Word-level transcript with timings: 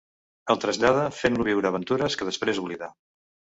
El 0.53 0.57
trasllada 0.63 1.03
fent-lo 1.17 1.47
viure 1.49 1.71
aventures 1.73 2.19
que 2.23 2.29
després 2.33 2.65
oblida. 2.65 2.93